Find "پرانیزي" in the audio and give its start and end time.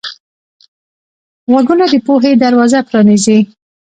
2.89-3.39